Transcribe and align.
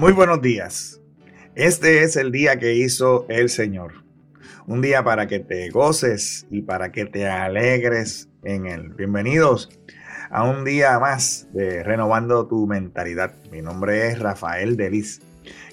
Muy 0.00 0.14
buenos 0.14 0.40
días. 0.40 0.98
Este 1.54 2.04
es 2.04 2.16
el 2.16 2.32
día 2.32 2.58
que 2.58 2.72
hizo 2.72 3.26
el 3.28 3.50
Señor. 3.50 4.02
Un 4.66 4.80
día 4.80 5.04
para 5.04 5.26
que 5.26 5.40
te 5.40 5.68
goces 5.68 6.46
y 6.50 6.62
para 6.62 6.90
que 6.90 7.04
te 7.04 7.28
alegres 7.28 8.30
en 8.42 8.64
él. 8.64 8.94
Bienvenidos 8.94 9.68
a 10.30 10.44
un 10.44 10.64
día 10.64 10.98
más 10.98 11.48
de 11.52 11.82
Renovando 11.82 12.46
tu 12.46 12.66
Mentalidad. 12.66 13.34
Mi 13.52 13.60
nombre 13.60 14.08
es 14.08 14.18
Rafael 14.18 14.78
Delis 14.78 15.20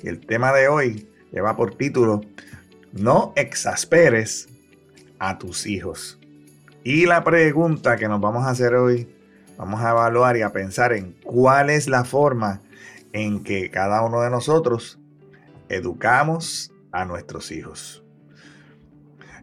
y 0.04 0.10
el 0.10 0.20
tema 0.20 0.52
de 0.52 0.68
hoy 0.68 1.08
lleva 1.32 1.56
por 1.56 1.76
título 1.76 2.20
No 2.92 3.32
exasperes 3.38 4.50
a 5.20 5.38
tus 5.38 5.66
hijos. 5.66 6.20
Y 6.84 7.06
la 7.06 7.24
pregunta 7.24 7.96
que 7.96 8.10
nos 8.10 8.20
vamos 8.20 8.46
a 8.46 8.50
hacer 8.50 8.76
hoy, 8.76 9.08
vamos 9.58 9.80
a 9.80 9.92
evaluar 9.92 10.36
y 10.36 10.42
a 10.42 10.52
pensar 10.52 10.92
en 10.92 11.14
cuál 11.24 11.70
es 11.70 11.88
la 11.88 12.04
forma 12.04 12.62
en 13.14 13.44
que 13.44 13.70
cada 13.70 14.04
uno 14.04 14.22
de 14.22 14.30
nosotros 14.30 15.00
educamos 15.70 16.74
a 16.92 17.06
nuestros 17.06 17.52
hijos. 17.52 18.04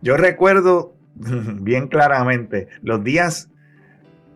Yo 0.02 0.16
recuerdo 0.16 0.94
bien 1.14 1.88
claramente 1.88 2.68
los 2.82 3.02
días 3.02 3.50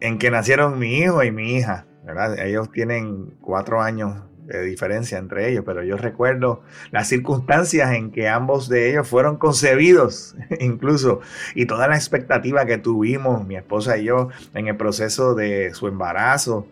en 0.01 0.19
que 0.19 0.31
nacieron 0.31 0.79
mi 0.79 0.99
hijo 0.99 1.23
y 1.25 1.31
mi 1.31 1.57
hija, 1.57 1.87
¿verdad? 2.05 2.39
Ellos 2.39 2.71
tienen 2.71 3.35
cuatro 3.41 3.83
años 3.83 4.23
de 4.49 4.63
diferencia 4.63 5.19
entre 5.19 5.51
ellos, 5.51 5.63
pero 5.67 5.83
yo 5.83 5.99
recuerdo 5.99 6.63
las 6.91 7.09
circunstancias 7.09 7.93
en 7.93 8.11
que 8.11 8.29
ambos 8.29 8.71
de 8.71 8.91
ellos 8.91 9.07
fueron 9.07 9.37
concebidos, 9.37 10.37
incluso, 10.61 11.21
y 11.55 11.67
toda 11.67 11.87
la 11.87 11.97
expectativa 11.97 12.65
que 12.65 12.79
tuvimos, 12.79 13.47
mi 13.47 13.57
esposa 13.57 13.99
y 13.99 14.05
yo, 14.05 14.31
en 14.55 14.69
el 14.69 14.77
proceso 14.77 15.35
de 15.35 15.75
su 15.75 15.87
embarazo, 15.87 16.67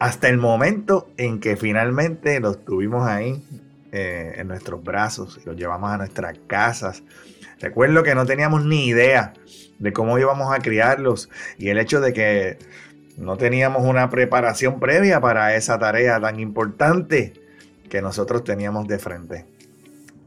hasta 0.00 0.28
el 0.28 0.38
momento 0.38 1.10
en 1.18 1.40
que 1.40 1.56
finalmente 1.56 2.40
los 2.40 2.64
tuvimos 2.64 3.06
ahí 3.06 3.44
eh, 3.92 4.32
en 4.38 4.48
nuestros 4.48 4.82
brazos 4.82 5.38
y 5.40 5.46
los 5.46 5.56
llevamos 5.56 5.90
a 5.90 5.98
nuestras 5.98 6.38
casas. 6.46 7.02
Recuerdo 7.60 8.02
que 8.02 8.14
no 8.14 8.24
teníamos 8.24 8.64
ni 8.64 8.86
idea 8.86 9.34
de 9.78 9.92
cómo 9.92 10.18
íbamos 10.18 10.52
a 10.52 10.60
criarlos 10.60 11.28
y 11.58 11.68
el 11.68 11.78
hecho 11.78 12.00
de 12.00 12.14
que 12.14 12.58
no 13.18 13.36
teníamos 13.36 13.82
una 13.82 14.08
preparación 14.08 14.80
previa 14.80 15.20
para 15.20 15.54
esa 15.54 15.78
tarea 15.78 16.18
tan 16.18 16.40
importante 16.40 17.34
que 17.90 18.00
nosotros 18.00 18.42
teníamos 18.42 18.88
de 18.88 18.98
frente. 18.98 19.44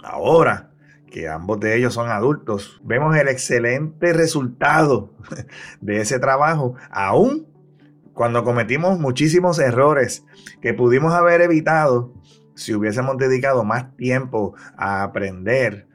Ahora 0.03 0.69
que 1.11 1.27
ambos 1.27 1.59
de 1.59 1.75
ellos 1.75 1.95
son 1.95 2.09
adultos, 2.09 2.79
vemos 2.83 3.15
el 3.17 3.27
excelente 3.27 4.13
resultado 4.13 5.09
de 5.81 6.01
ese 6.01 6.19
trabajo, 6.19 6.75
aún 6.91 7.47
cuando 8.13 8.43
cometimos 8.43 8.99
muchísimos 8.99 9.59
errores 9.59 10.25
que 10.61 10.73
pudimos 10.73 11.13
haber 11.13 11.41
evitado 11.41 12.13
si 12.55 12.73
hubiésemos 12.73 13.17
dedicado 13.17 13.63
más 13.63 13.95
tiempo 13.97 14.53
a 14.77 15.03
aprender 15.03 15.87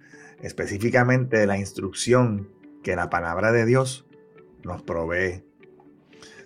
específicamente 0.43 1.47
la 1.47 1.59
instrucción 1.59 2.51
que 2.83 2.97
la 2.97 3.11
palabra 3.11 3.53
de 3.53 3.65
Dios 3.65 4.07
nos 4.65 4.83
provee. 4.83 5.45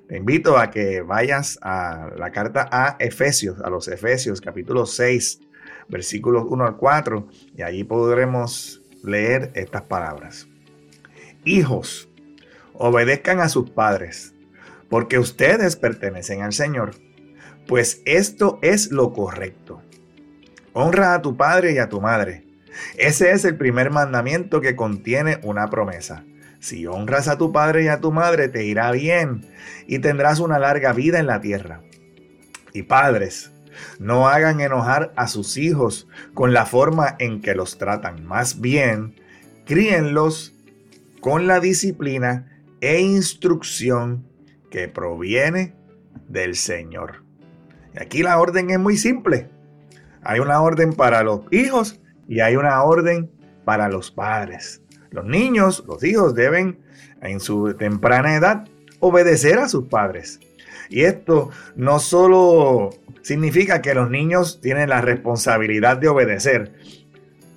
Te 0.08 0.18
invito 0.18 0.58
a 0.58 0.70
que 0.70 1.00
vayas 1.00 1.58
a 1.62 2.10
la 2.16 2.32
carta 2.32 2.68
a 2.70 2.96
Efesios, 2.98 3.60
a 3.60 3.70
los 3.70 3.88
Efesios 3.88 4.40
capítulo 4.40 4.84
6, 4.84 5.40
versículos 5.88 6.44
1 6.48 6.66
al 6.66 6.76
4, 6.76 7.28
y 7.56 7.62
allí 7.62 7.84
podremos 7.84 8.82
leer 9.02 9.50
estas 9.54 9.82
palabras. 9.82 10.48
Hijos, 11.44 12.10
obedezcan 12.74 13.40
a 13.40 13.48
sus 13.48 13.70
padres 13.70 14.34
porque 14.92 15.18
ustedes 15.18 15.76
pertenecen 15.76 16.42
al 16.42 16.52
Señor, 16.52 16.90
pues 17.66 18.02
esto 18.04 18.58
es 18.60 18.92
lo 18.92 19.14
correcto. 19.14 19.80
Honra 20.74 21.14
a 21.14 21.22
tu 21.22 21.34
padre 21.34 21.72
y 21.72 21.78
a 21.78 21.88
tu 21.88 22.02
madre. 22.02 22.44
Ese 22.98 23.30
es 23.30 23.46
el 23.46 23.56
primer 23.56 23.90
mandamiento 23.90 24.60
que 24.60 24.76
contiene 24.76 25.40
una 25.44 25.70
promesa. 25.70 26.26
Si 26.60 26.86
honras 26.86 27.28
a 27.28 27.38
tu 27.38 27.52
padre 27.52 27.84
y 27.84 27.88
a 27.88 28.00
tu 28.00 28.12
madre, 28.12 28.48
te 28.48 28.66
irá 28.66 28.90
bien 28.92 29.46
y 29.86 29.98
tendrás 30.00 30.40
una 30.40 30.58
larga 30.58 30.92
vida 30.92 31.18
en 31.18 31.26
la 31.26 31.40
tierra. 31.40 31.80
Y 32.74 32.82
padres, 32.82 33.50
no 33.98 34.28
hagan 34.28 34.60
enojar 34.60 35.14
a 35.16 35.26
sus 35.26 35.56
hijos 35.56 36.06
con 36.34 36.52
la 36.52 36.66
forma 36.66 37.16
en 37.18 37.40
que 37.40 37.54
los 37.54 37.78
tratan. 37.78 38.26
Más 38.26 38.60
bien, 38.60 39.14
críenlos 39.64 40.52
con 41.22 41.46
la 41.46 41.60
disciplina 41.60 42.60
e 42.82 43.00
instrucción 43.00 44.30
que 44.72 44.88
proviene 44.88 45.76
del 46.28 46.56
Señor. 46.56 47.22
Y 47.94 48.02
aquí 48.02 48.22
la 48.22 48.40
orden 48.40 48.70
es 48.70 48.78
muy 48.78 48.96
simple. 48.96 49.50
Hay 50.22 50.40
una 50.40 50.60
orden 50.62 50.94
para 50.94 51.22
los 51.22 51.42
hijos 51.52 52.00
y 52.26 52.40
hay 52.40 52.56
una 52.56 52.82
orden 52.82 53.30
para 53.64 53.88
los 53.88 54.10
padres. 54.10 54.82
Los 55.10 55.26
niños, 55.26 55.84
los 55.86 56.02
hijos 56.02 56.34
deben 56.34 56.80
en 57.20 57.38
su 57.38 57.74
temprana 57.74 58.34
edad 58.34 58.64
obedecer 58.98 59.58
a 59.58 59.68
sus 59.68 59.88
padres. 59.88 60.40
Y 60.88 61.02
esto 61.02 61.50
no 61.76 61.98
solo 61.98 62.90
significa 63.20 63.82
que 63.82 63.94
los 63.94 64.10
niños 64.10 64.60
tienen 64.60 64.88
la 64.88 65.02
responsabilidad 65.02 65.98
de 65.98 66.08
obedecer, 66.08 66.72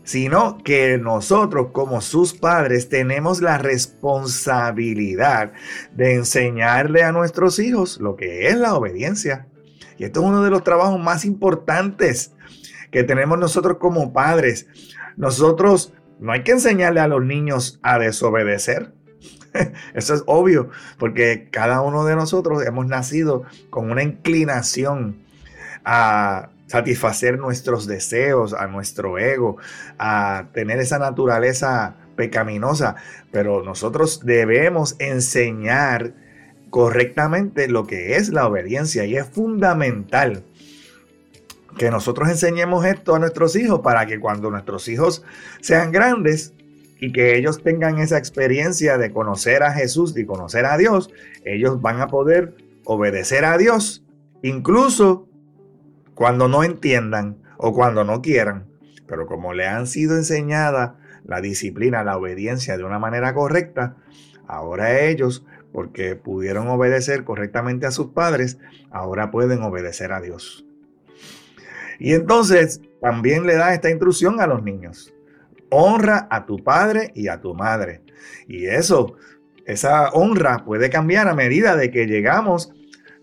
sino 0.06 0.60
que 0.60 0.98
nosotros 0.98 1.68
como 1.74 2.00
sus 2.00 2.34
padres 2.34 2.88
tenemos 2.88 3.42
la 3.42 3.58
responsabilidad 3.58 5.52
de 5.94 6.14
enseñarle 6.14 7.04
a 7.04 7.12
nuestros 7.12 7.60
hijos 7.60 8.00
lo 8.00 8.16
que 8.16 8.48
es 8.48 8.56
la 8.56 8.76
obediencia. 8.76 9.48
Y 9.98 10.06
esto 10.06 10.22
es 10.22 10.26
uno 10.28 10.44
de 10.44 10.52
los 10.52 10.64
trabajos 10.64 11.00
más 11.00 11.26
importantes 11.26 12.34
que 12.92 13.04
tenemos 13.04 13.38
nosotros 13.40 13.78
como 13.80 14.14
padres. 14.14 14.68
Nosotros 15.18 15.94
no 16.20 16.32
hay 16.32 16.44
que 16.44 16.52
enseñarle 16.52 17.00
a 17.00 17.08
los 17.08 17.24
niños 17.24 17.80
a 17.82 17.98
desobedecer. 18.00 18.94
Eso 19.94 20.14
es 20.14 20.24
obvio, 20.28 20.70
porque 21.00 21.50
cada 21.52 21.82
uno 21.82 22.06
de 22.06 22.16
nosotros 22.16 22.64
hemos 22.66 22.86
nacido 22.86 23.44
con 23.70 23.90
una 23.90 24.04
inclinación 24.04 25.18
a 25.84 26.50
satisfacer 26.68 27.38
nuestros 27.38 27.88
deseos, 27.88 28.54
a 28.54 28.68
nuestro 28.68 29.18
ego, 29.18 29.58
a 29.98 30.48
tener 30.54 30.80
esa 30.80 31.00
naturaleza 31.00 31.96
pecaminosa, 32.16 32.96
pero 33.32 33.64
nosotros 33.64 34.22
debemos 34.24 34.96
enseñar 35.00 36.14
correctamente 36.70 37.68
lo 37.68 37.86
que 37.86 38.16
es 38.16 38.30
la 38.30 38.48
obediencia 38.48 39.06
y 39.06 39.16
es 39.16 39.28
fundamental 39.28 40.44
que 41.78 41.92
nosotros 41.92 42.30
enseñemos 42.30 42.86
esto 42.86 43.16
a 43.16 43.20
nuestros 43.20 43.56
hijos 43.56 43.82
para 43.82 44.06
que 44.06 44.20
cuando 44.20 44.50
nuestros 44.50 44.88
hijos 44.88 45.24
sean 45.62 45.92
grandes 45.92 46.54
y 47.00 47.12
que 47.12 47.38
ellos 47.38 47.62
tengan 47.62 48.00
esa 48.00 48.18
experiencia 48.18 48.98
de 48.98 49.12
conocer 49.12 49.64
a 49.64 49.74
Jesús 49.74 50.18
y 50.18 50.26
conocer 50.26 50.66
a 50.66 50.78
Dios, 50.78 51.12
ellos 51.44 51.82
van 51.82 52.02
a 52.02 52.08
poder 52.08 52.56
obedecer 52.86 53.44
a 53.44 53.58
Dios, 53.58 54.04
incluso 54.42 55.28
cuando 56.16 56.48
no 56.48 56.64
entiendan 56.64 57.38
o 57.58 57.74
cuando 57.74 58.04
no 58.04 58.22
quieran, 58.22 58.68
pero 59.08 59.28
como 59.28 59.54
le 59.54 59.68
han 59.68 59.86
sido 59.86 60.16
enseñada 60.16 60.98
la 61.26 61.42
disciplina, 61.42 62.04
la 62.04 62.18
obediencia 62.18 62.78
de 62.78 62.84
una 62.84 63.00
manera 63.00 63.34
correcta, 63.34 63.98
ahora 64.48 65.02
ellos, 65.02 65.46
porque 65.72 66.16
pudieron 66.16 66.68
obedecer 66.70 67.24
correctamente 67.26 67.86
a 67.86 67.92
sus 67.92 68.08
padres, 68.08 68.58
ahora 68.92 69.30
pueden 69.30 69.62
obedecer 69.62 70.14
a 70.14 70.22
Dios. 70.22 70.66
Y 72.00 72.14
entonces 72.14 72.82
también 73.02 73.46
le 73.46 73.56
da 73.56 73.74
esta 73.74 73.90
instrucción 73.90 74.40
a 74.40 74.48
los 74.48 74.64
niños. 74.64 75.14
Honra 75.70 76.28
a 76.30 76.46
tu 76.46 76.64
padre 76.64 77.12
y 77.16 77.28
a 77.28 77.42
tu 77.42 77.54
madre. 77.54 78.02
Y 78.48 78.68
eso, 78.68 79.16
esa 79.66 80.10
honra 80.10 80.64
puede 80.64 80.90
cambiar 80.90 81.28
a 81.28 81.36
medida 81.36 81.76
de 81.76 81.92
que 81.92 82.06
llegamos 82.06 82.74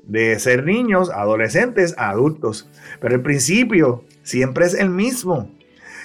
de 0.05 0.39
ser 0.39 0.65
niños, 0.65 1.11
adolescentes, 1.11 1.95
adultos. 1.97 2.69
Pero 3.01 3.15
el 3.15 3.23
principio 3.23 4.05
siempre 4.23 4.67
es 4.67 4.75
el 4.75 4.91
mismo. 4.91 5.51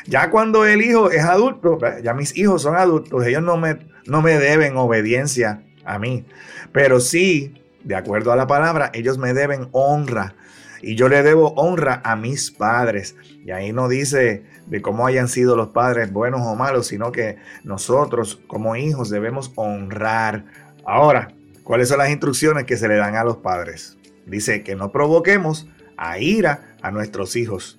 Ya 0.06 0.30
cuando 0.30 0.66
el 0.66 0.82
hijo 0.82 1.12
es 1.12 1.24
adulto, 1.24 1.78
ya 2.02 2.14
mis 2.14 2.36
hijos 2.38 2.62
son 2.62 2.76
adultos, 2.76 3.26
ellos 3.26 3.44
no 3.44 3.58
me, 3.58 3.80
no 4.06 4.22
me 4.22 4.40
deben 4.40 4.78
obediencia 4.78 5.64
a 5.84 6.00
mí. 6.00 6.26
Pero 6.72 7.00
sí, 7.00 7.62
de 7.84 7.96
acuerdo 7.96 8.32
a 8.32 8.38
la 8.38 8.48
palabra, 8.48 8.90
ellos 8.94 9.18
me 9.18 9.34
deben 9.34 9.68
honra. 9.72 10.36
Y 10.82 10.96
yo 10.96 11.10
le 11.10 11.24
debo 11.24 11.54
honra 11.56 12.02
a 12.04 12.16
mis 12.16 12.52
padres. 12.52 13.16
Y 13.44 13.52
ahí 13.52 13.74
no 13.74 13.90
dice 13.90 14.44
de 14.68 14.82
cómo 14.82 15.08
hayan 15.08 15.28
sido 15.28 15.56
los 15.56 15.70
padres 15.70 16.12
buenos 16.12 16.42
o 16.44 16.56
malos, 16.56 16.88
sino 16.88 17.12
que 17.12 17.38
nosotros 17.64 18.40
como 18.48 18.76
hijos 18.76 19.10
debemos 19.10 19.52
honrar. 19.56 20.46
Ahora, 20.86 21.34
¿Cuáles 21.68 21.90
son 21.90 21.98
las 21.98 22.10
instrucciones 22.10 22.64
que 22.64 22.78
se 22.78 22.88
le 22.88 22.96
dan 22.96 23.18
a 23.18 23.26
los 23.26 23.38
padres? 23.38 23.98
Dice 24.26 24.64
que 24.64 24.78
no 24.78 24.94
provoquemos 24.94 25.68
a 25.98 26.18
ira 26.18 26.78
a 26.82 26.92
nuestros 26.92 27.36
hijos. 27.36 27.78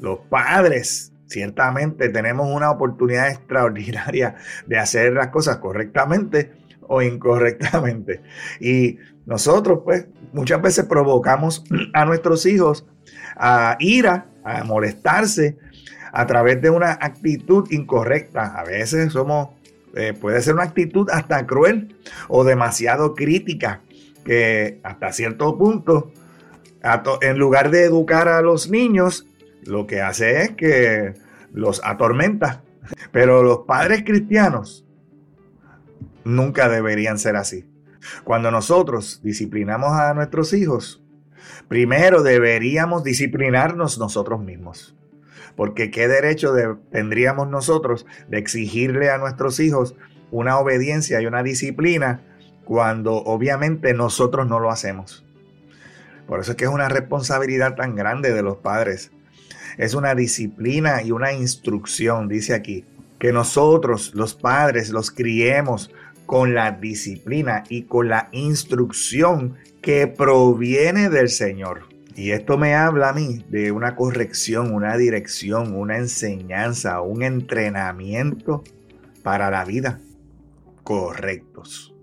Los 0.00 0.20
padres 0.30 1.12
ciertamente 1.26 2.08
tenemos 2.08 2.48
una 2.50 2.70
oportunidad 2.70 3.28
extraordinaria 3.30 4.36
de 4.66 4.78
hacer 4.78 5.12
las 5.12 5.28
cosas 5.28 5.58
correctamente 5.58 6.52
o 6.86 7.02
incorrectamente. 7.02 8.22
Y 8.60 8.96
nosotros, 9.26 9.80
pues, 9.84 10.06
muchas 10.32 10.62
veces 10.62 10.86
provocamos 10.86 11.62
a 11.92 12.06
nuestros 12.06 12.46
hijos 12.46 12.86
a 13.36 13.76
ira, 13.78 14.30
a 14.42 14.64
molestarse 14.64 15.58
a 16.14 16.26
través 16.26 16.62
de 16.62 16.70
una 16.70 16.92
actitud 16.92 17.70
incorrecta. 17.72 18.58
A 18.58 18.64
veces 18.64 19.12
somos, 19.12 19.50
eh, 19.94 20.14
puede 20.18 20.40
ser 20.42 20.54
una 20.54 20.64
actitud 20.64 21.08
hasta 21.10 21.46
cruel 21.46 21.96
o 22.28 22.44
demasiado 22.44 23.14
crítica, 23.14 23.82
que 24.24 24.80
hasta 24.82 25.12
cierto 25.12 25.56
punto, 25.56 26.12
en 27.20 27.38
lugar 27.38 27.70
de 27.70 27.84
educar 27.84 28.28
a 28.28 28.42
los 28.42 28.70
niños, 28.70 29.26
lo 29.64 29.86
que 29.86 30.00
hace 30.00 30.42
es 30.42 30.50
que 30.52 31.14
los 31.52 31.80
atormenta. 31.84 32.62
Pero 33.12 33.42
los 33.42 33.60
padres 33.60 34.02
cristianos 34.04 34.86
nunca 36.24 36.68
deberían 36.68 37.18
ser 37.18 37.36
así. 37.36 37.66
Cuando 38.24 38.50
nosotros 38.50 39.20
disciplinamos 39.22 39.92
a 39.92 40.14
nuestros 40.14 40.52
hijos, 40.52 41.02
primero 41.68 42.22
deberíamos 42.22 43.04
disciplinarnos 43.04 43.98
nosotros 43.98 44.40
mismos. 44.40 44.97
Porque 45.58 45.90
qué 45.90 46.06
derecho 46.06 46.54
tendríamos 46.92 47.48
nosotros 47.48 48.06
de 48.28 48.38
exigirle 48.38 49.10
a 49.10 49.18
nuestros 49.18 49.58
hijos 49.58 49.96
una 50.30 50.56
obediencia 50.56 51.20
y 51.20 51.26
una 51.26 51.42
disciplina 51.42 52.20
cuando 52.64 53.16
obviamente 53.16 53.92
nosotros 53.92 54.46
no 54.46 54.60
lo 54.60 54.70
hacemos. 54.70 55.26
Por 56.28 56.38
eso 56.38 56.52
es 56.52 56.56
que 56.56 56.66
es 56.66 56.70
una 56.70 56.88
responsabilidad 56.88 57.74
tan 57.74 57.96
grande 57.96 58.32
de 58.32 58.44
los 58.44 58.58
padres. 58.58 59.10
Es 59.78 59.94
una 59.94 60.14
disciplina 60.14 61.02
y 61.02 61.10
una 61.10 61.32
instrucción, 61.32 62.28
dice 62.28 62.54
aquí, 62.54 62.84
que 63.18 63.32
nosotros, 63.32 64.14
los 64.14 64.36
padres, 64.36 64.90
los 64.90 65.10
criemos 65.10 65.90
con 66.24 66.54
la 66.54 66.70
disciplina 66.70 67.64
y 67.68 67.82
con 67.82 68.08
la 68.08 68.28
instrucción 68.30 69.56
que 69.82 70.06
proviene 70.06 71.08
del 71.08 71.30
Señor. 71.30 71.88
Y 72.18 72.32
esto 72.32 72.58
me 72.58 72.74
habla 72.74 73.10
a 73.10 73.12
mí 73.12 73.46
de 73.48 73.70
una 73.70 73.94
corrección, 73.94 74.74
una 74.74 74.96
dirección, 74.96 75.76
una 75.76 75.98
enseñanza, 75.98 77.00
un 77.00 77.22
entrenamiento 77.22 78.64
para 79.22 79.52
la 79.52 79.64
vida 79.64 80.00
correctos. 80.82 81.94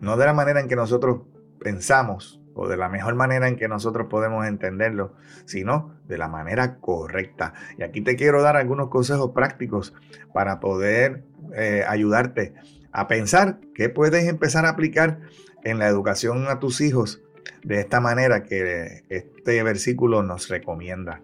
No 0.00 0.16
de 0.16 0.26
la 0.26 0.32
manera 0.32 0.58
en 0.58 0.66
que 0.66 0.74
nosotros 0.74 1.20
pensamos 1.60 2.40
o 2.52 2.66
de 2.66 2.76
la 2.76 2.88
mejor 2.88 3.14
manera 3.14 3.46
en 3.46 3.54
que 3.54 3.68
nosotros 3.68 4.08
podemos 4.10 4.44
entenderlo, 4.44 5.14
sino 5.44 5.94
de 6.08 6.18
la 6.18 6.26
manera 6.26 6.78
correcta. 6.78 7.54
Y 7.78 7.84
aquí 7.84 8.00
te 8.00 8.16
quiero 8.16 8.42
dar 8.42 8.56
algunos 8.56 8.88
consejos 8.88 9.30
prácticos 9.30 9.94
para 10.34 10.58
poder 10.58 11.22
eh, 11.54 11.84
ayudarte 11.86 12.54
a 12.90 13.06
pensar 13.06 13.60
qué 13.72 13.88
puedes 13.88 14.26
empezar 14.26 14.66
a 14.66 14.70
aplicar 14.70 15.20
en 15.62 15.78
la 15.78 15.86
educación 15.86 16.48
a 16.48 16.58
tus 16.58 16.80
hijos 16.80 17.22
de 17.62 17.80
esta 17.80 18.00
manera 18.00 18.42
que 18.42 19.04
este 19.08 19.62
versículo 19.62 20.22
nos 20.22 20.48
recomienda. 20.48 21.22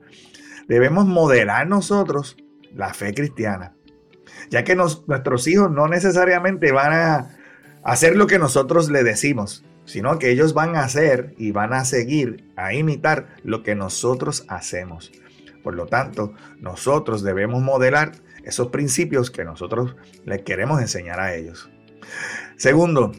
Debemos 0.69 1.07
modelar 1.07 1.67
nosotros 1.69 2.37
la 2.75 2.93
fe 2.93 3.15
cristiana, 3.15 3.75
ya 4.51 4.65
que 4.65 4.77
nuestros 4.77 5.47
hijos 5.47 5.71
no 5.71 5.89
necesariamente 5.89 6.73
van 6.73 6.93
a 6.93 7.37
hacer 7.85 8.17
lo 8.17 8.27
que 8.27 8.39
nosotros 8.39 8.91
le 8.91 9.05
decimos, 9.05 9.65
sino 9.85 10.19
que 10.19 10.31
ellos 10.31 10.53
van 10.53 10.75
a 10.77 10.85
hacer 10.85 11.35
y 11.39 11.53
van 11.53 11.73
a 11.73 11.85
seguir, 11.85 12.51
a 12.57 12.75
imitar 12.75 13.37
lo 13.45 13.63
que 13.63 13.75
nosotros 13.75 14.45
hacemos. 14.49 15.13
Por 15.63 15.75
lo 15.75 15.87
tanto, 15.87 16.35
nosotros 16.61 17.23
debemos 17.23 17.63
modelar 17.63 18.13
esos 18.45 18.69
principios 18.69 19.31
que 19.31 19.45
nosotros 19.45 19.97
les 20.25 20.43
queremos 20.43 20.81
enseñar 20.81 21.21
a 21.21 21.35
ellos. 21.35 21.71
Segundo, 22.57 23.13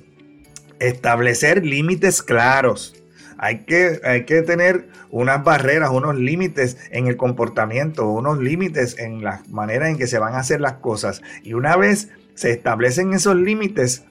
establecer 0.80 1.66
límites 1.66 2.22
claros. 2.22 2.96
Hay 3.40 3.66
que, 3.66 4.02
hay 4.04 4.26
que 4.26 4.42
tener 4.42 4.90
unas 5.12 5.44
barreras, 5.44 5.92
unos 5.92 6.16
límites 6.16 6.78
en 6.90 7.08
el 7.08 7.18
comportamiento, 7.18 8.10
unos 8.10 8.40
límites 8.40 8.98
en 8.98 9.24
la 9.24 9.44
manera 9.50 9.90
en 9.90 9.98
que 9.98 10.08
se 10.08 10.18
van 10.18 10.34
a 10.34 10.40
hacer 10.40 10.60
las 10.60 10.74
cosas. 10.74 11.22
Y 11.44 11.54
una 11.54 11.76
vez 11.76 12.10
se 12.34 12.52
establecen 12.52 13.14
esos 13.14 13.36
límites, 13.36 14.06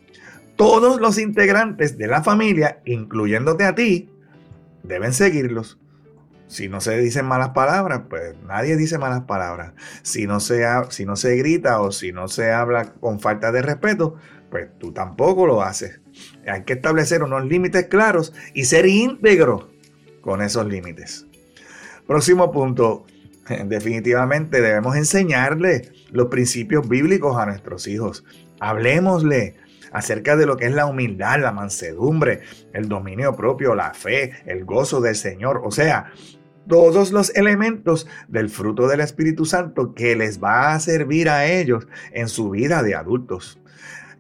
todos 0.57 1.01
los 1.01 1.19
integrantes 1.19 1.99
de 1.99 2.07
la 2.07 2.23
familia, 2.23 2.81
incluyéndote 2.85 3.65
a 3.65 3.75
ti, 3.75 4.11
deben 4.83 5.13
seguirlos. 5.13 5.79
Si 6.49 6.69
no 6.69 6.81
se 6.81 6.97
dicen 6.99 7.27
malas 7.27 7.51
palabras, 7.51 8.03
pues 8.09 8.37
nadie 8.47 8.77
dice 8.77 8.99
malas 8.99 9.23
palabras. 9.23 9.73
Si 10.03 10.27
no 10.27 10.39
se, 10.39 10.65
si 10.91 11.05
no 11.05 11.17
se 11.17 11.37
grita 11.37 11.81
o 11.81 11.91
si 11.91 12.13
no 12.13 12.29
se 12.29 12.53
habla 12.53 12.93
con 12.95 13.19
falta 13.19 13.51
de 13.51 13.63
respeto, 13.63 14.15
pues 14.51 14.69
tú 14.79 14.93
tampoco 14.93 15.47
lo 15.47 15.63
haces. 15.63 16.01
Hay 16.47 16.65
que 16.65 16.75
establecer 16.75 17.23
unos 17.23 17.45
límites 17.45 17.87
claros 17.87 18.33
y 18.55 18.65
ser 18.65 18.87
íntegro 18.87 19.71
con 20.21 20.43
esos 20.43 20.67
límites. 20.67 21.27
Próximo 22.07 22.53
punto. 22.53 23.07
Definitivamente 23.67 24.61
debemos 24.61 24.97
enseñarle 24.97 25.93
los 26.11 26.27
principios 26.29 26.89
bíblicos 26.89 27.37
a 27.37 27.47
nuestros 27.47 27.87
hijos. 27.87 28.25
Hablemosle 28.61 29.55
acerca 29.93 30.37
de 30.37 30.47
lo 30.47 30.57
que 30.57 30.67
es 30.67 30.75
la 30.75 30.87
humildad, 30.87 31.41
la 31.41 31.53
mansedumbre, 31.53 32.41
el 32.73 32.89
dominio 32.89 33.35
propio, 33.35 33.75
la 33.75 33.95
fe, 33.95 34.33
el 34.47 34.65
gozo 34.65 35.01
del 35.01 35.15
Señor. 35.15 35.63
O 35.65 35.71
sea, 35.71 36.13
todos 36.69 37.13
los 37.13 37.35
elementos 37.37 38.07
del 38.29 38.51
fruto 38.51 38.89
del 38.89 39.01
Espíritu 39.01 39.45
Santo 39.45 39.95
que 39.95 40.17
les 40.17 40.43
va 40.43 40.75
a 40.75 40.81
servir 40.81 41.29
a 41.29 41.47
ellos 41.47 41.87
en 42.13 42.29
su 42.29 42.51
vida 42.51 42.83
de 42.83 42.95
adultos 42.95 43.61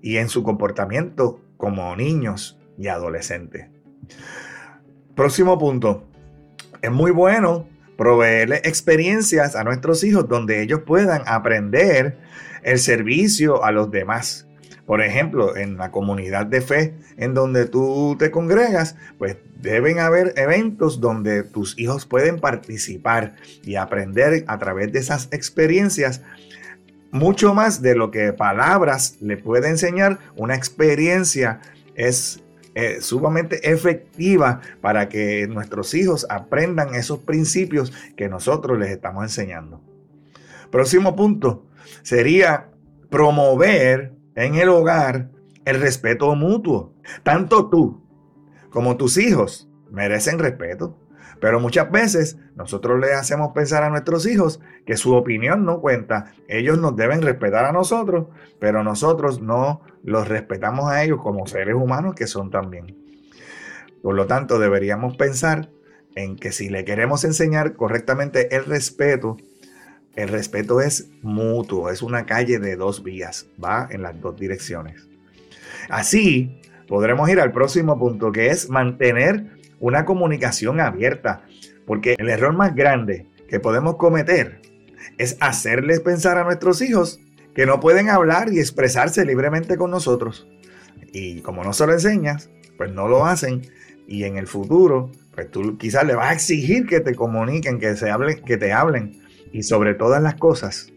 y 0.00 0.18
en 0.18 0.28
su 0.28 0.42
comportamiento 0.42 1.40
como 1.56 1.94
niños 1.96 2.58
y 2.78 2.88
adolescentes. 2.88 3.68
Próximo 5.14 5.58
punto. 5.58 6.04
Es 6.82 6.90
muy 6.90 7.10
bueno 7.10 7.66
proveerle 7.96 8.56
experiencias 8.64 9.56
a 9.56 9.64
nuestros 9.64 10.04
hijos 10.04 10.28
donde 10.28 10.62
ellos 10.62 10.82
puedan 10.86 11.22
aprender 11.26 12.18
el 12.62 12.78
servicio 12.78 13.64
a 13.64 13.72
los 13.72 13.90
demás. 13.90 14.46
Por 14.84 15.02
ejemplo, 15.02 15.56
en 15.56 15.78
la 15.78 15.90
comunidad 15.90 16.46
de 16.46 16.60
fe 16.60 16.94
en 17.16 17.34
donde 17.34 17.66
tú 17.66 18.14
te 18.18 18.30
congregas, 18.30 18.94
pues 19.18 19.36
deben 19.60 19.98
haber 19.98 20.32
eventos 20.36 21.00
donde 21.00 21.42
tus 21.42 21.76
hijos 21.78 22.06
pueden 22.06 22.38
participar 22.38 23.34
y 23.64 23.76
aprender 23.76 24.44
a 24.46 24.58
través 24.58 24.92
de 24.92 25.00
esas 25.00 25.28
experiencias 25.32 26.22
mucho 27.16 27.54
más 27.54 27.82
de 27.82 27.94
lo 27.94 28.10
que 28.10 28.32
palabras 28.32 29.16
le 29.20 29.36
puede 29.36 29.68
enseñar, 29.68 30.18
una 30.36 30.54
experiencia 30.54 31.60
es 31.94 32.42
eh, 32.74 33.00
sumamente 33.00 33.72
efectiva 33.72 34.60
para 34.80 35.08
que 35.08 35.46
nuestros 35.48 35.94
hijos 35.94 36.26
aprendan 36.28 36.94
esos 36.94 37.20
principios 37.20 37.92
que 38.16 38.28
nosotros 38.28 38.78
les 38.78 38.90
estamos 38.90 39.24
enseñando. 39.24 39.80
Próximo 40.70 41.16
punto 41.16 41.66
sería 42.02 42.68
promover 43.08 44.12
en 44.34 44.56
el 44.56 44.68
hogar 44.68 45.30
el 45.64 45.80
respeto 45.80 46.34
mutuo. 46.34 46.92
Tanto 47.22 47.70
tú 47.70 48.02
como 48.70 48.96
tus 48.96 49.16
hijos 49.16 49.68
merecen 49.90 50.38
respeto. 50.38 50.98
Pero 51.40 51.60
muchas 51.60 51.90
veces 51.90 52.38
nosotros 52.54 52.98
le 52.98 53.12
hacemos 53.12 53.52
pensar 53.52 53.82
a 53.82 53.90
nuestros 53.90 54.26
hijos 54.26 54.60
que 54.84 54.96
su 54.96 55.14
opinión 55.14 55.64
no 55.64 55.80
cuenta. 55.80 56.32
Ellos 56.48 56.78
nos 56.78 56.96
deben 56.96 57.22
respetar 57.22 57.64
a 57.64 57.72
nosotros, 57.72 58.26
pero 58.58 58.82
nosotros 58.82 59.40
no 59.40 59.82
los 60.02 60.28
respetamos 60.28 60.90
a 60.90 61.04
ellos 61.04 61.20
como 61.22 61.46
seres 61.46 61.74
humanos 61.74 62.14
que 62.14 62.26
son 62.26 62.50
también. 62.50 62.96
Por 64.02 64.14
lo 64.14 64.26
tanto, 64.26 64.58
deberíamos 64.58 65.16
pensar 65.16 65.68
en 66.14 66.36
que 66.36 66.52
si 66.52 66.68
le 66.68 66.84
queremos 66.84 67.24
enseñar 67.24 67.74
correctamente 67.74 68.56
el 68.56 68.64
respeto, 68.64 69.36
el 70.14 70.28
respeto 70.28 70.80
es 70.80 71.10
mutuo, 71.22 71.90
es 71.90 72.02
una 72.02 72.24
calle 72.24 72.58
de 72.58 72.76
dos 72.76 73.02
vías, 73.02 73.46
va 73.62 73.86
en 73.90 74.02
las 74.02 74.18
dos 74.20 74.36
direcciones. 74.36 75.06
Así 75.90 76.60
podremos 76.88 77.28
ir 77.28 77.40
al 77.40 77.52
próximo 77.52 77.98
punto, 77.98 78.32
que 78.32 78.48
es 78.48 78.70
mantener 78.70 79.55
una 79.80 80.04
comunicación 80.04 80.80
abierta, 80.80 81.44
porque 81.86 82.16
el 82.18 82.28
error 82.28 82.54
más 82.54 82.74
grande 82.74 83.26
que 83.48 83.60
podemos 83.60 83.96
cometer 83.96 84.60
es 85.18 85.36
hacerles 85.40 86.00
pensar 86.00 86.38
a 86.38 86.44
nuestros 86.44 86.82
hijos 86.82 87.20
que 87.54 87.66
no 87.66 87.80
pueden 87.80 88.10
hablar 88.10 88.52
y 88.52 88.58
expresarse 88.58 89.24
libremente 89.24 89.76
con 89.76 89.90
nosotros. 89.90 90.46
Y 91.12 91.40
como 91.40 91.64
no 91.64 91.72
se 91.72 91.86
lo 91.86 91.92
enseñas, 91.92 92.50
pues 92.76 92.92
no 92.92 93.08
lo 93.08 93.24
hacen 93.24 93.62
y 94.06 94.24
en 94.24 94.36
el 94.36 94.46
futuro, 94.46 95.10
pues 95.34 95.50
tú 95.50 95.78
quizás 95.78 96.06
le 96.06 96.14
vas 96.14 96.30
a 96.30 96.34
exigir 96.34 96.86
que 96.86 97.00
te 97.00 97.14
comuniquen, 97.14 97.78
que 97.78 97.96
se 97.96 98.10
hablen, 98.10 98.42
que 98.44 98.56
te 98.56 98.72
hablen 98.72 99.22
y 99.52 99.62
sobre 99.62 99.94
todas 99.94 100.22
las 100.22 100.34
cosas, 100.34 100.92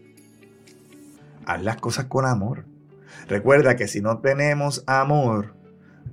haz 1.46 1.62
las 1.62 1.76
cosas 1.76 2.06
con 2.06 2.26
amor. 2.26 2.64
Recuerda 3.28 3.76
que 3.76 3.88
si 3.88 4.00
no 4.00 4.18
tenemos 4.18 4.84
amor, 4.86 5.54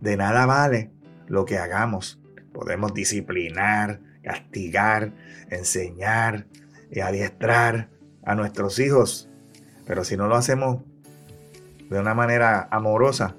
de 0.02 0.18
nada 0.18 0.46
vale 0.46 0.92
lo 1.28 1.46
que 1.46 1.58
hagamos. 1.58 2.20
Podemos 2.58 2.92
disciplinar, 2.96 4.00
castigar, 4.24 5.14
enseñar 5.52 6.48
y 6.90 7.02
adiestrar, 7.02 7.90
a 8.24 8.34
nuestros 8.34 8.80
hijos, 8.80 9.30
pero 9.86 10.04
si 10.04 10.18
no 10.18 10.28
lo 10.28 10.36
hacemos 10.36 10.82
de 11.88 12.00
una 12.00 12.16
manera 12.16 12.68
amorosa, 12.72 13.36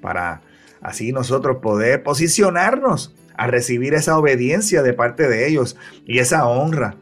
para 0.00 0.42
así 0.80 1.10
nosotros 1.10 1.56
poder 1.60 2.04
posicionarnos 2.04 3.12
a 3.36 3.48
recibir 3.48 3.92
esa 3.92 4.16
obediencia 4.16 4.82
de 4.82 4.94
parte 4.94 5.28
de 5.28 5.48
ellos 5.48 5.76
y 6.06 6.20
esa 6.20 6.46
honra. 6.46 6.94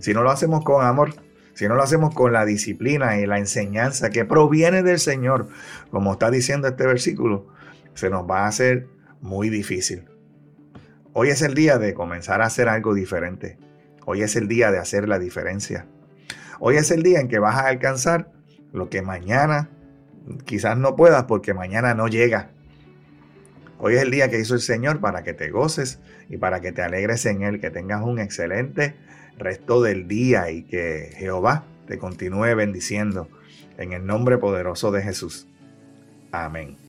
Si 0.00 0.12
no 0.12 0.24
lo 0.24 0.30
hacemos 0.32 0.64
con 0.64 0.84
amor, 0.84 1.14
si 1.54 1.68
no 1.68 1.76
lo 1.76 1.82
hacemos 1.84 2.12
con 2.12 2.32
la 2.32 2.44
disciplina 2.44 3.20
y 3.20 3.26
la 3.26 3.38
enseñanza 3.38 4.10
que 4.10 4.24
proviene 4.24 4.82
del 4.82 4.98
Señor, 4.98 5.48
como 5.92 6.14
está 6.14 6.30
diciendo 6.30 6.66
este 6.66 6.88
versículo, 6.88 7.46
se 7.94 8.10
nos 8.10 8.28
va 8.28 8.40
a 8.40 8.48
hacer 8.48 8.88
muy 9.20 9.48
difícil. 9.48 10.13
Hoy 11.16 11.28
es 11.28 11.42
el 11.42 11.54
día 11.54 11.78
de 11.78 11.94
comenzar 11.94 12.42
a 12.42 12.46
hacer 12.46 12.68
algo 12.68 12.92
diferente. 12.92 13.56
Hoy 14.04 14.22
es 14.22 14.34
el 14.34 14.48
día 14.48 14.72
de 14.72 14.78
hacer 14.78 15.08
la 15.08 15.20
diferencia. 15.20 15.86
Hoy 16.58 16.76
es 16.76 16.90
el 16.90 17.04
día 17.04 17.20
en 17.20 17.28
que 17.28 17.38
vas 17.38 17.54
a 17.54 17.68
alcanzar 17.68 18.32
lo 18.72 18.90
que 18.90 19.00
mañana 19.00 19.70
quizás 20.44 20.76
no 20.76 20.96
puedas 20.96 21.24
porque 21.24 21.54
mañana 21.54 21.94
no 21.94 22.08
llega. 22.08 22.50
Hoy 23.78 23.94
es 23.94 24.02
el 24.02 24.10
día 24.10 24.28
que 24.28 24.40
hizo 24.40 24.54
el 24.54 24.60
Señor 24.60 24.98
para 24.98 25.22
que 25.22 25.34
te 25.34 25.50
goces 25.50 26.00
y 26.28 26.36
para 26.36 26.60
que 26.60 26.72
te 26.72 26.82
alegres 26.82 27.26
en 27.26 27.42
Él, 27.42 27.60
que 27.60 27.70
tengas 27.70 28.02
un 28.02 28.18
excelente 28.18 28.96
resto 29.38 29.82
del 29.82 30.08
día 30.08 30.50
y 30.50 30.64
que 30.64 31.12
Jehová 31.16 31.64
te 31.86 31.96
continúe 31.96 32.56
bendiciendo 32.56 33.28
en 33.78 33.92
el 33.92 34.04
nombre 34.04 34.38
poderoso 34.38 34.90
de 34.90 35.02
Jesús. 35.02 35.46
Amén. 36.32 36.83